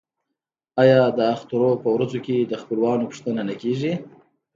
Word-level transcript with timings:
آیا 0.81 0.99
د 1.17 1.19
اخترونو 1.33 1.81
په 1.83 1.87
ورځو 1.95 2.19
کې 2.25 2.35
د 2.45 2.53
خپلوانو 2.61 3.09
پوښتنه 3.11 3.41
نه 3.49 3.55
کیږي؟ 3.61 3.93